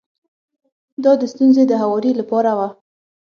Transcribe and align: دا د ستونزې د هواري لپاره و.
دا 1.03 1.11
د 1.21 1.23
ستونزې 1.33 1.63
د 1.67 1.73
هواري 1.81 2.11
لپاره 2.19 2.51
و. 2.57 2.59